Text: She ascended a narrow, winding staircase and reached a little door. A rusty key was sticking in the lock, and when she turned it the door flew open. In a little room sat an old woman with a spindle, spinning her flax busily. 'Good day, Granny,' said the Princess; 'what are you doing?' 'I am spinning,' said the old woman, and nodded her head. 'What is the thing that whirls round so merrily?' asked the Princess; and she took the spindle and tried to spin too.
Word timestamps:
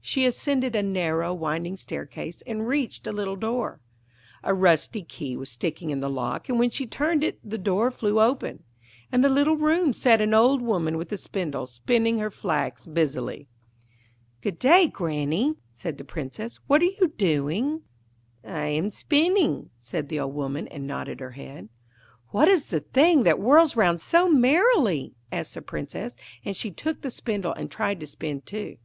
She 0.00 0.24
ascended 0.24 0.74
a 0.74 0.82
narrow, 0.82 1.34
winding 1.34 1.76
staircase 1.76 2.40
and 2.46 2.66
reached 2.66 3.06
a 3.06 3.12
little 3.12 3.36
door. 3.36 3.80
A 4.42 4.54
rusty 4.54 5.02
key 5.02 5.36
was 5.36 5.50
sticking 5.50 5.90
in 5.90 6.00
the 6.00 6.08
lock, 6.08 6.48
and 6.48 6.58
when 6.58 6.70
she 6.70 6.86
turned 6.86 7.22
it 7.22 7.38
the 7.44 7.58
door 7.58 7.90
flew 7.90 8.18
open. 8.18 8.62
In 9.12 9.22
a 9.26 9.28
little 9.28 9.58
room 9.58 9.92
sat 9.92 10.22
an 10.22 10.32
old 10.32 10.62
woman 10.62 10.96
with 10.96 11.12
a 11.12 11.18
spindle, 11.18 11.66
spinning 11.66 12.18
her 12.18 12.30
flax 12.30 12.86
busily. 12.86 13.46
'Good 14.40 14.58
day, 14.58 14.88
Granny,' 14.88 15.56
said 15.70 15.98
the 15.98 16.04
Princess; 16.04 16.58
'what 16.66 16.80
are 16.80 16.86
you 16.86 17.12
doing?' 17.18 17.82
'I 18.42 18.66
am 18.68 18.88
spinning,' 18.88 19.68
said 19.78 20.08
the 20.08 20.18
old 20.18 20.32
woman, 20.34 20.66
and 20.68 20.86
nodded 20.86 21.20
her 21.20 21.32
head. 21.32 21.68
'What 22.28 22.48
is 22.48 22.68
the 22.70 22.80
thing 22.80 23.24
that 23.24 23.36
whirls 23.36 23.76
round 23.76 24.00
so 24.00 24.30
merrily?' 24.30 25.12
asked 25.30 25.52
the 25.52 25.60
Princess; 25.60 26.16
and 26.42 26.56
she 26.56 26.70
took 26.70 27.02
the 27.02 27.10
spindle 27.10 27.52
and 27.52 27.70
tried 27.70 28.00
to 28.00 28.06
spin 28.06 28.40
too. 28.40 28.78